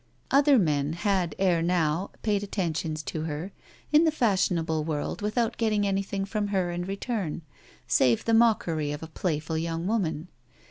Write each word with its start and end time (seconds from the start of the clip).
Other 0.31 0.57
men 0.57 0.93
had 0.93 1.35
ere 1.37 1.61
now 1.61 2.09
paid 2.23 2.41
attentions 2.41 3.03
to 3.03 3.25
her 3.25 3.51
in 3.91 4.03
the 4.03 4.11
fashionable 4.11 4.83
world 4.83 5.21
without 5.21 5.57
getting 5.57 5.85
anything 5.85 6.25
from 6.25 6.47
her 6.47 6.71
in 6.71 6.85
return 6.85 7.43
save 7.87 8.25
the 8.25 8.33
mockery 8.33 8.91
of 8.91 9.03
a 9.03 9.07
playful 9.07 9.59
young 9.59 9.85
woman. 9.85 10.27